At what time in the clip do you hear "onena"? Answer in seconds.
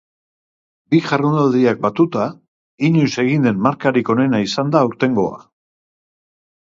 4.15-4.41